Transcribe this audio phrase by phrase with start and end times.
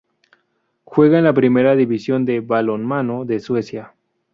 [0.83, 3.93] Juega en la primera división de balonmano de Suecia.